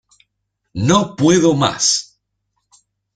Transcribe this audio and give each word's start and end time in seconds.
¡No 0.89 1.15
puedo 1.15 1.53
más! 1.53 2.19